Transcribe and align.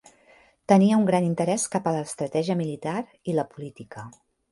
Tenia 0.71 0.95
un 1.01 1.03
gran 1.09 1.27
interès 1.27 1.65
cap 1.75 1.89
a 1.89 1.93
l'estratègia 1.97 2.57
militar 2.63 2.97
i 3.33 3.37
la 3.41 3.45
política. 3.53 4.07